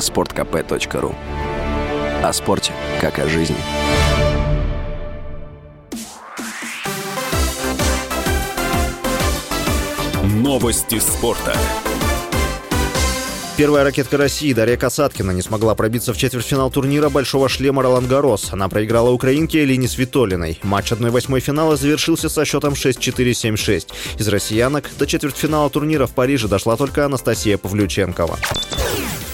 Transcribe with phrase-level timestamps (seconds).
[0.00, 1.14] sportkp.ru
[2.22, 3.56] О спорте, как о жизни.
[10.22, 11.54] Новости спорта.
[13.60, 18.54] Первая ракетка России Дарья Касаткина не смогла пробиться в четвертьфинал турнира «Большого шлема» Ролан Гарос.
[18.54, 20.58] Она проиграла украинке Элине Свитолиной.
[20.62, 23.88] Матч 1-8 финала завершился со счетом 6-4-7-6.
[24.18, 28.38] Из россиянок до четвертьфинала турнира в Париже дошла только Анастасия Павлюченкова.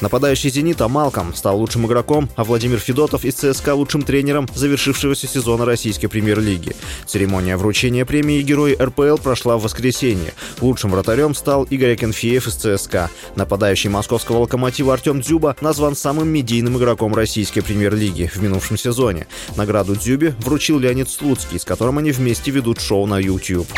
[0.00, 5.64] Нападающий «Зенита» Малком стал лучшим игроком, а Владимир Федотов из ЦСКА лучшим тренером завершившегося сезона
[5.64, 6.76] российской премьер-лиги.
[7.06, 10.34] Церемония вручения премии «Герой РПЛ» прошла в воскресенье.
[10.60, 13.10] Лучшим вратарем стал Игорь Акинфеев из ЦСКА.
[13.34, 19.26] Нападающий московского «Локомотива» Артем Дзюба назван самым медийным игроком российской премьер-лиги в минувшем сезоне.
[19.56, 23.68] Награду Дзюбе вручил Леонид Слуцкий, с которым они вместе ведут шоу на YouTube.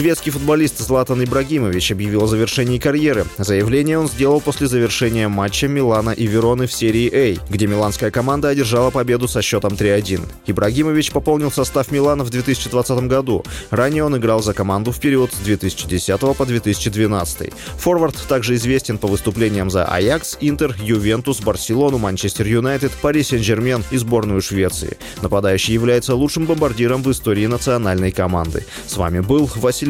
[0.00, 3.26] Шведский футболист Златан Ибрагимович объявил о завершении карьеры.
[3.36, 8.48] Заявление он сделал после завершения матча Милана и Вероны в серии А, где миланская команда
[8.48, 10.22] одержала победу со счетом 3-1.
[10.46, 13.44] Ибрагимович пополнил состав Милана в 2020 году.
[13.68, 17.52] Ранее он играл за команду в период с 2010 по 2012.
[17.76, 23.98] Форвард также известен по выступлениям за Аякс, Интер, Ювентус, Барселону, Манчестер Юнайтед, Пари Сен-Жермен и
[23.98, 24.96] сборную Швеции.
[25.20, 28.64] Нападающий является лучшим бомбардиром в истории национальной команды.
[28.86, 29.89] С вами был Василий